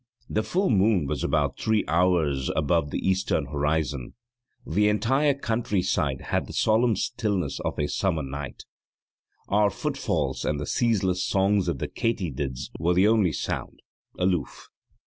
[0.27, 4.15] The full moon was about three hours above the eastern horizon;
[4.65, 8.63] the entire countryside had the solemn stillness of a summer night;
[9.47, 13.83] our footfalls and the ceaseless song of the katydids were the only sound,
[14.17, 14.69] aloof.